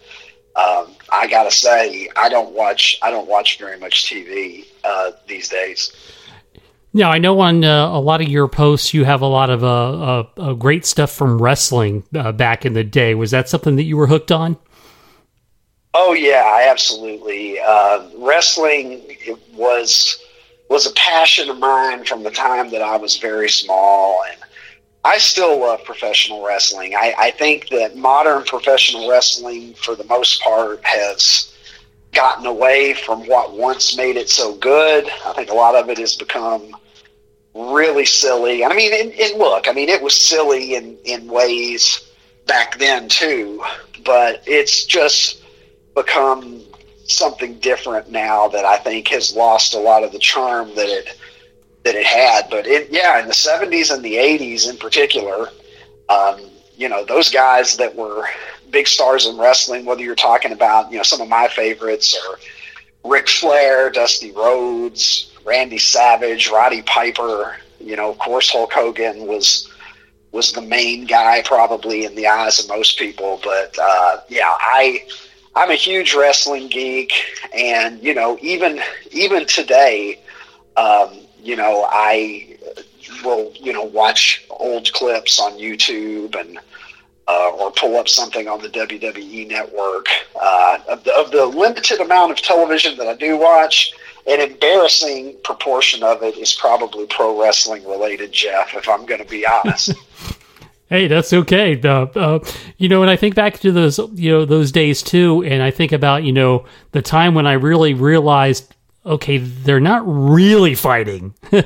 [0.56, 5.48] um, I gotta say, I don't watch I don't watch very much TV uh, these
[5.48, 5.92] days.
[6.92, 9.62] Now I know on uh, a lot of your posts you have a lot of
[9.62, 13.14] uh, uh, uh great stuff from wrestling uh, back in the day.
[13.14, 14.56] Was that something that you were hooked on?
[15.94, 17.58] Oh yeah, absolutely.
[17.58, 19.16] Uh, wrestling
[19.54, 20.24] was
[20.68, 24.40] was a passion of mine from the time that I was very small, and
[25.04, 26.94] I still love professional wrestling.
[26.94, 31.56] I, I think that modern professional wrestling, for the most part, has
[32.12, 35.08] gotten away from what once made it so good.
[35.24, 36.76] I think a lot of it has become
[37.54, 38.62] really silly.
[38.62, 42.10] And I mean, and, and look, I mean, it was silly in, in ways
[42.46, 43.62] back then too,
[44.04, 45.42] but it's just
[45.94, 46.62] become
[47.04, 51.16] something different now that I think has lost a lot of the charm that it
[51.84, 52.48] that it had.
[52.50, 55.48] But it, yeah, in the '70s and the '80s in particular,
[56.08, 56.40] um,
[56.76, 58.26] you know, those guys that were
[58.70, 62.38] big stars in wrestling, whether you're talking about you know some of my favorites or
[63.10, 67.56] Ric Flair, Dusty Rhodes, Randy Savage, Roddy Piper.
[67.80, 69.70] You know, of course, Hulk Hogan was
[70.32, 73.40] was the main guy probably in the eyes of most people.
[73.42, 75.06] But uh, yeah, I
[75.56, 77.12] I'm a huge wrestling geek,
[77.54, 80.20] and you know, even even today,
[80.76, 82.56] um, you know, I
[83.24, 86.58] will you know watch old clips on YouTube and.
[87.28, 90.06] Uh, or pull up something on the WWE network.
[90.34, 93.92] Uh, of, the, of the limited amount of television that I do watch,
[94.26, 99.28] an embarrassing proportion of it is probably pro wrestling related, Jeff, if I'm going to
[99.28, 99.92] be honest.
[100.88, 101.80] hey, that's okay.
[101.82, 102.44] Uh, uh,
[102.76, 105.70] you know, and I think back to those, you know, those days too, and I
[105.70, 108.74] think about, you know, the time when I really realized
[109.04, 111.34] okay, they're not really fighting.
[111.52, 111.60] you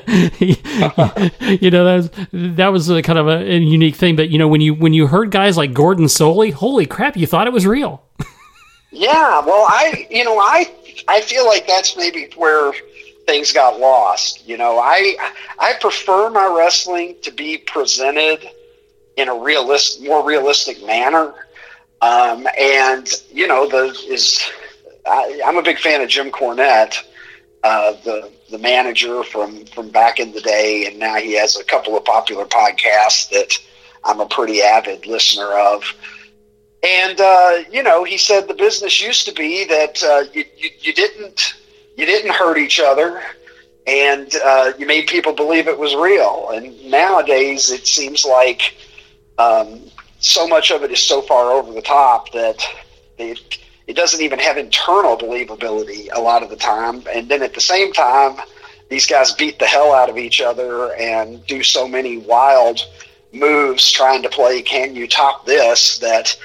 [1.70, 4.16] know, that was, that was a kind of a, a, unique thing.
[4.16, 7.26] But you know, when you when you heard guys like Gordon Solie, holy crap, you
[7.26, 8.04] thought it was real.
[8.96, 10.72] Yeah, well, I you know I
[11.08, 12.72] I feel like that's maybe where
[13.26, 14.46] things got lost.
[14.48, 15.16] You know, I
[15.58, 18.48] I prefer my wrestling to be presented
[19.16, 21.34] in a realist, more realistic manner.
[22.02, 24.40] Um, and you know, the is
[25.06, 27.02] I, am a big fan of Jim Cornette,
[27.64, 31.64] uh, the the manager from from back in the day, and now he has a
[31.64, 33.58] couple of popular podcasts that
[34.04, 35.82] I'm a pretty avid listener of.
[36.82, 40.70] And uh, you know, he said the business used to be that uh, you, you,
[40.78, 41.54] you didn't
[41.96, 43.22] you didn't hurt each other,
[43.86, 46.50] and uh, you made people believe it was real.
[46.52, 48.76] And nowadays, it seems like
[49.38, 49.80] um,
[50.20, 52.62] so much of it is so far over the top that
[53.86, 57.02] it doesn't even have internal believability a lot of the time.
[57.14, 58.38] And then at the same time,
[58.88, 62.80] these guys beat the hell out of each other and do so many wild
[63.32, 66.36] moves trying to play can you top this that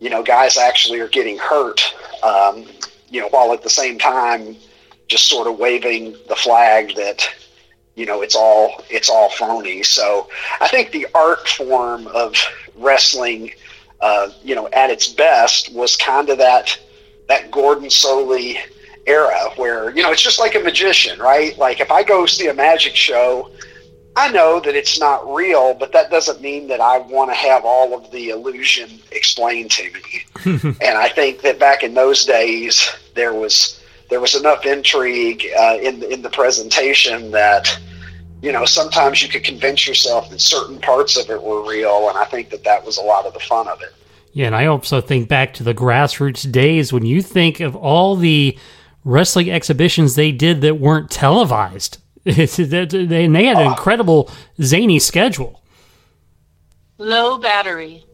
[0.00, 1.80] you know guys actually are getting hurt
[2.24, 2.66] um,
[3.08, 4.56] you know while at the same time
[5.06, 7.28] just sort of waving the flag that
[7.94, 10.28] you know it's all it's all phony so
[10.60, 12.34] i think the art form of
[12.74, 13.52] wrestling
[14.02, 16.78] uh, you know at its best was kind of that
[17.28, 18.58] that gordon Solie
[19.06, 22.48] era where you know it's just like a magician right like if i go see
[22.48, 23.50] a magic show
[24.14, 27.64] I know that it's not real, but that doesn't mean that I want to have
[27.64, 30.24] all of the illusion explained to me.
[30.82, 35.78] and I think that back in those days, there was there was enough intrigue uh,
[35.80, 37.78] in in the presentation that
[38.42, 42.18] you know sometimes you could convince yourself that certain parts of it were real, and
[42.18, 43.94] I think that that was a lot of the fun of it.
[44.32, 48.16] Yeah, and I also think back to the grassroots days when you think of all
[48.16, 48.58] the
[49.04, 55.62] wrestling exhibitions they did that weren't televised they, and they had an incredible zany schedule.
[56.98, 58.04] Low battery.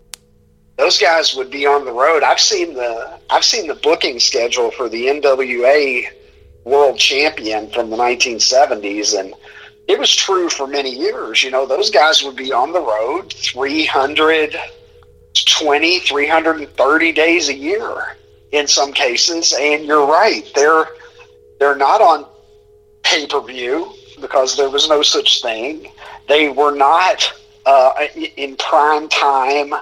[0.76, 2.22] Those guys would be on the road.
[2.22, 6.06] I've seen the I've seen the booking schedule for the NWA
[6.64, 9.34] World Champion from the 1970s, and
[9.88, 11.42] it was true for many years.
[11.42, 18.16] You know, those guys would be on the road 320, 330 days a year
[18.52, 19.54] in some cases.
[19.58, 20.88] And you're right, they're
[21.58, 22.26] they're not on
[23.02, 25.90] pay per view because there was no such thing.
[26.28, 27.32] They were not
[27.64, 27.92] uh,
[28.36, 29.72] in prime time,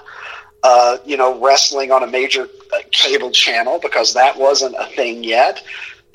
[0.63, 5.25] uh, you know, wrestling on a major uh, cable channel because that wasn't a thing
[5.25, 5.65] yet.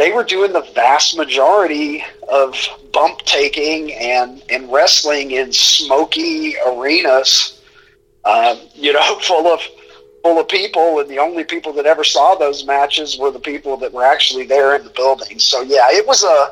[0.01, 2.57] They were doing the vast majority of
[2.91, 7.61] bump taking and, and wrestling in smoky arenas,
[8.25, 9.61] uh, you know, full of
[10.23, 13.77] full of people, and the only people that ever saw those matches were the people
[13.77, 15.37] that were actually there in the building.
[15.37, 16.51] So yeah, it was a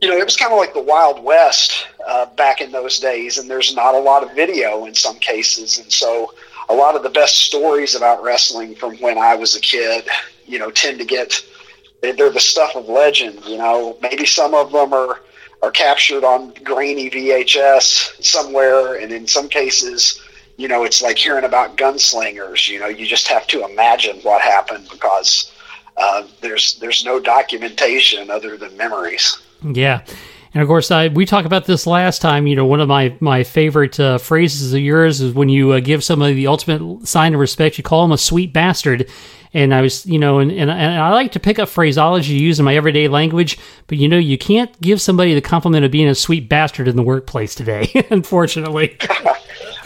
[0.00, 3.36] you know, it was kind of like the Wild West uh, back in those days,
[3.36, 5.78] and there's not a lot of video in some cases.
[5.78, 6.32] And so
[6.70, 10.08] a lot of the best stories about wrestling from when I was a kid,
[10.46, 11.44] you know, tend to get,
[12.12, 13.96] they're the stuff of legend, you know.
[14.00, 15.20] Maybe some of them are,
[15.62, 20.22] are captured on grainy VHS somewhere, and in some cases,
[20.56, 22.68] you know, it's like hearing about gunslingers.
[22.68, 25.52] You know, you just have to imagine what happened because
[25.96, 29.38] uh, there's there's no documentation other than memories.
[29.62, 30.04] Yeah.
[30.54, 32.46] And of course, I, we talked about this last time.
[32.46, 35.80] You know, one of my my favorite uh, phrases of yours is when you uh,
[35.80, 39.10] give somebody the ultimate sign of respect, you call them a sweet bastard.
[39.54, 42.44] And I was, you know, and, and, and I like to pick up phraseology to
[42.44, 45.90] use in my everyday language, but you know, you can't give somebody the compliment of
[45.90, 48.98] being a sweet bastard in the workplace today, unfortunately.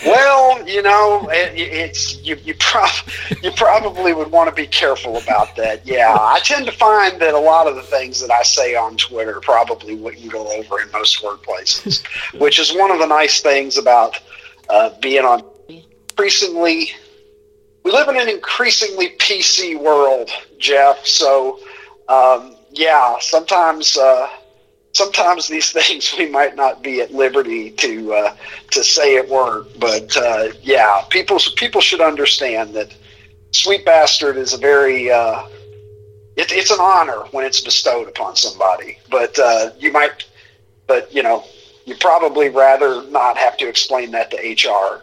[0.06, 2.36] Well, you know, it, it's you.
[2.44, 3.08] You, prob-
[3.42, 5.84] you probably would want to be careful about that.
[5.84, 8.96] Yeah, I tend to find that a lot of the things that I say on
[8.96, 12.06] Twitter probably wouldn't go over in most workplaces,
[12.38, 14.20] which is one of the nice things about
[14.70, 15.42] uh, being on.
[16.10, 16.90] Increasingly,
[17.84, 21.04] we live in an increasingly PC world, Jeff.
[21.06, 21.58] So,
[22.08, 23.96] um, yeah, sometimes.
[23.96, 24.28] Uh,
[24.92, 28.36] sometimes these things we might not be at liberty to uh,
[28.72, 32.94] to say at work, but uh, yeah, people people should understand that
[33.52, 35.42] sweet bastard is a very uh,
[36.36, 40.24] it, it's an honor when it's bestowed upon somebody, but uh, you might,
[40.86, 41.44] but you know,
[41.88, 45.00] you probably rather not have to explain that to HR.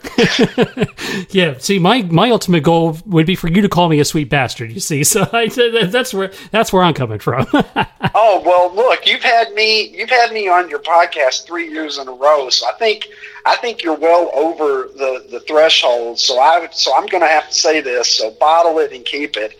[1.32, 4.30] yeah, see, my my ultimate goal would be for you to call me a sweet
[4.30, 4.72] bastard.
[4.72, 5.48] You see, so I,
[5.88, 7.48] that's where that's where I'm coming from.
[7.54, 12.08] oh well, look, you've had me you've had me on your podcast three years in
[12.08, 13.08] a row, so I think
[13.46, 16.20] I think you're well over the the threshold.
[16.20, 18.16] So I so I'm going to have to say this.
[18.16, 19.58] So bottle it and keep it,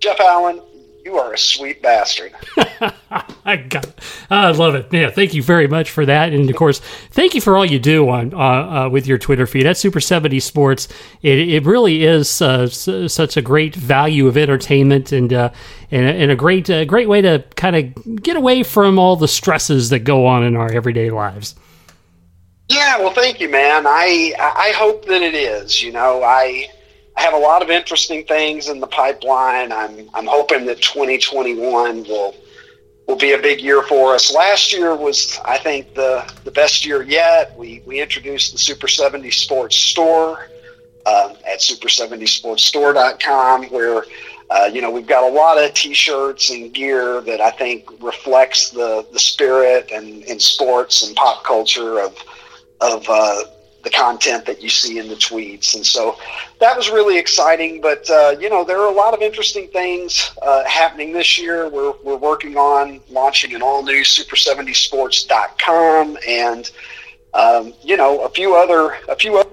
[0.00, 0.60] Jeff Allen
[1.04, 2.34] You are a sweet bastard.
[3.48, 4.00] I got it.
[4.28, 4.92] I love it.
[4.92, 6.80] Yeah, thank you very much for that, and of course,
[7.12, 9.66] thank you for all you do on uh, uh, with your Twitter feed.
[9.66, 10.88] at Super Seventy Sports.
[11.22, 15.50] It, it really is uh, s- such a great value of entertainment and uh,
[15.92, 19.28] and, and, a great uh, great way to kind of get away from all the
[19.28, 21.54] stresses that go on in our everyday lives.
[22.68, 23.86] Yeah, well, thank you, man.
[23.86, 25.80] I I hope that it is.
[25.80, 26.66] You know, I
[27.16, 29.70] I have a lot of interesting things in the pipeline.
[29.70, 32.34] I'm I'm hoping that 2021 will
[33.06, 34.34] will be a big year for us.
[34.34, 37.56] Last year was, I think, the the best year yet.
[37.56, 40.48] We we introduced the Super 70 Sports Store
[41.06, 44.04] um, at super70sportsstore.com, where
[44.50, 48.70] uh, you know we've got a lot of T-shirts and gear that I think reflects
[48.70, 52.16] the the spirit and in sports and pop culture of
[52.80, 53.42] of uh,
[53.86, 55.76] the content that you see in the tweets.
[55.76, 56.18] And so
[56.58, 57.80] that was really exciting.
[57.80, 61.68] But, uh, you know, there are a lot of interesting things uh, happening this year.
[61.68, 66.68] We're, we're working on launching an all new super70sports.com and,
[67.34, 69.50] um, you know, a few other, a few other,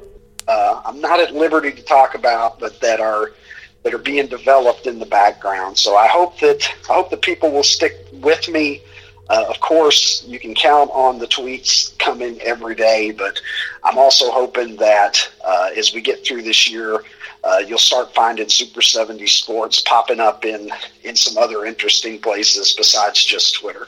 [0.47, 3.33] uh, I'm not at liberty to talk about, but that are,
[3.83, 5.77] that are being developed in the background.
[5.77, 8.81] So I hope that, I hope that people will stick with me
[9.29, 13.39] uh, of course, you can count on the tweets coming every day, but
[13.83, 17.03] I'm also hoping that uh, as we get through this year,
[17.43, 20.69] uh, you'll start finding Super 70 Sports popping up in,
[21.03, 23.87] in some other interesting places besides just Twitter.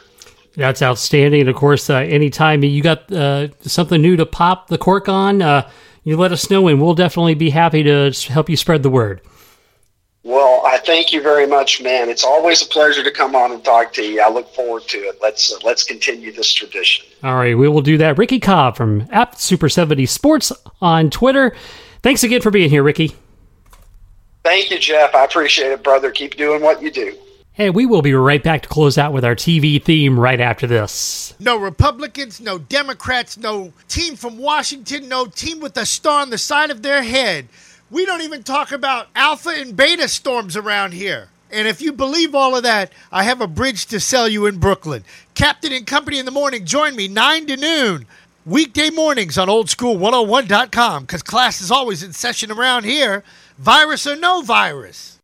[0.55, 1.41] That's outstanding.
[1.41, 5.41] And of course, uh, anytime you got uh, something new to pop the cork on,
[5.41, 5.69] uh,
[6.03, 9.21] you let us know, and we'll definitely be happy to help you spread the word.
[10.26, 12.09] Well, I thank you very much, man.
[12.09, 14.23] It's always a pleasure to come on and talk to you.
[14.23, 15.19] I look forward to it.
[15.21, 17.05] Let's uh, let's continue this tradition.
[17.21, 18.17] All right, we will do that.
[18.17, 20.51] Ricky Cobb from App Super 70 Sports
[20.82, 21.55] on Twitter.
[22.01, 23.15] Thanks again for being here, Ricky.
[24.43, 25.13] Thank you, Jeff.
[25.13, 26.09] I appreciate it, brother.
[26.09, 27.15] Keep doing what you do.
[27.53, 30.65] Hey, we will be right back to close out with our TV theme right after
[30.65, 31.36] this.
[31.39, 36.39] No Republicans, no Democrats, no team from Washington, no team with a star on the
[36.39, 37.47] side of their head.
[37.91, 41.29] We don't even talk about alpha and beta storms around here.
[41.51, 44.57] And if you believe all of that, I have a bridge to sell you in
[44.57, 45.03] Brooklyn.
[45.36, 48.07] Captain and Company in the morning, join me 9 to noon.
[48.43, 53.23] Weekday mornings on oldschool101.com because class is always in session around here,
[53.59, 55.19] virus or no virus.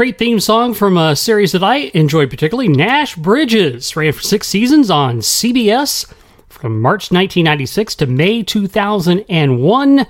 [0.00, 3.94] Great theme song from a series that I enjoyed particularly, Nash Bridges.
[3.94, 6.10] Ran for six seasons on CBS
[6.48, 10.06] from March 1996 to May 2001.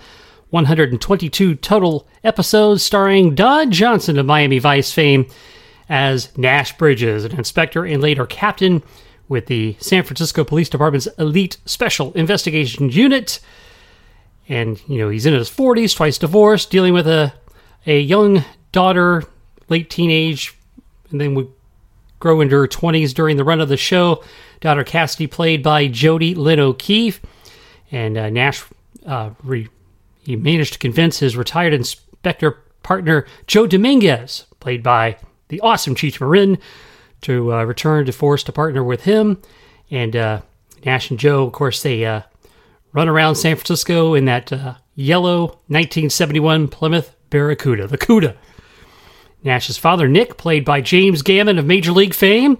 [0.51, 5.27] 122 total episodes starring Don Johnson of Miami Vice fame
[5.89, 8.85] as Nash Bridges, an inspector and later captain
[9.29, 13.41] with the San Francisco Police Department's Elite Special Investigations Unit.
[14.49, 17.33] And, you know, he's in his 40s, twice divorced, dealing with a,
[17.89, 19.25] a young daughter
[19.71, 20.57] late teenage,
[21.11, 21.49] and then would
[22.19, 24.23] grow into her 20s during the run of the show.
[24.61, 27.21] Daughter Cassidy, played by Jodi Lyn O'Keefe.
[27.91, 28.63] And uh, Nash,
[29.07, 29.69] uh, re-
[30.23, 35.17] he managed to convince his retired inspector partner, Joe Dominguez, played by
[35.49, 36.59] the awesome Cheech Marin,
[37.23, 39.41] to uh, return to force to partner with him.
[39.91, 40.43] And uh,
[40.85, 42.23] Nash and Joe, of course, they uh,
[42.93, 48.37] run around San Francisco in that uh, yellow 1971 Plymouth Barracuda, the CUDA.
[49.43, 52.59] Nash's father, Nick, played by James Gammon of Major League fame,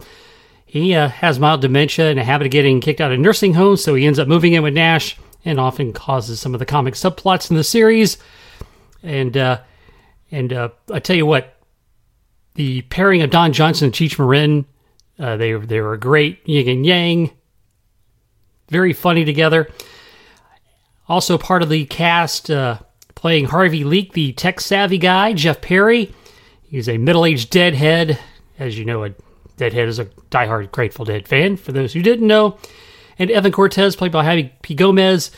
[0.71, 3.83] he uh, has mild dementia and a habit of getting kicked out of nursing homes,
[3.83, 6.95] so he ends up moving in with Nash and often causes some of the comic
[6.95, 8.19] subplots in the series.
[9.03, 9.63] And uh,
[10.31, 11.57] and uh, I tell you what,
[12.55, 14.65] the pairing of Don Johnson and Cheech Marin,
[15.19, 17.31] uh, they they were great yin and yang,
[18.69, 19.69] very funny together.
[21.09, 22.79] Also part of the cast uh,
[23.17, 26.15] playing Harvey Leek, the tech savvy guy, Jeff Perry.
[26.71, 28.17] He's a middle aged deadhead.
[28.57, 29.13] As you know, a
[29.57, 32.59] deadhead is a diehard Grateful Dead fan, for those who didn't know.
[33.19, 34.77] And Evan Cortez, played by Javi P.
[34.77, 35.33] Gomez.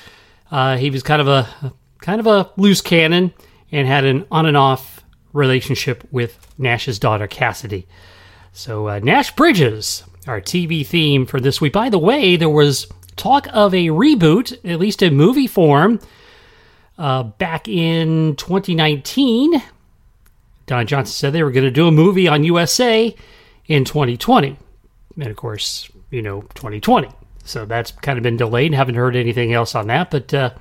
[0.50, 1.72] Uh, he was kind of a
[2.02, 3.32] kind of a loose cannon
[3.70, 5.02] and had an on and off
[5.32, 7.88] relationship with Nash's daughter Cassidy.
[8.52, 11.72] So uh, Nash Bridges, our TV theme for this week.
[11.72, 15.98] By the way, there was talk of a reboot, at least in movie form,
[16.98, 19.62] uh, back in 2019.
[20.72, 23.14] Don Johnson said they were going to do a movie on USA
[23.66, 24.56] in 2020.
[25.20, 27.10] And of course, you know, 2020.
[27.44, 28.68] So that's kind of been delayed.
[28.68, 30.54] And haven't heard anything else on that, but uh,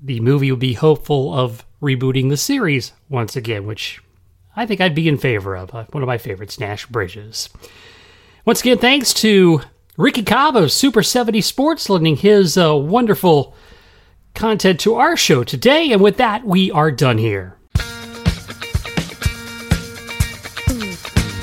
[0.00, 4.00] the movie will be hopeful of rebooting the series once again, which
[4.56, 5.74] I think I'd be in favor of.
[5.74, 7.50] Uh, one of my favorites, Nash Bridges.
[8.46, 9.60] Once again, thanks to
[9.98, 13.54] Ricky Cobb of Super 70 Sports lending his uh, wonderful
[14.34, 15.92] content to our show today.
[15.92, 17.58] And with that, we are done here.